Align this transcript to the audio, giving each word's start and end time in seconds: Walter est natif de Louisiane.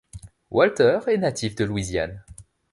Walter 0.49 0.97
est 1.05 1.19
natif 1.19 1.53
de 1.53 1.63
Louisiane. 1.63 2.23